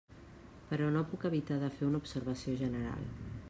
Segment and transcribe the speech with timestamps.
[0.71, 3.09] Però no puc evitar de fer una observació general.